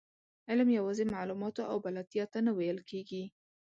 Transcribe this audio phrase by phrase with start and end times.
[0.49, 3.23] علم یوازې معلوماتو او بلدتیا ته نه ویل کېږي.